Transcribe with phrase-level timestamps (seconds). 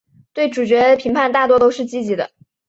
[0.33, 2.31] 对主角的评价大都是积极的。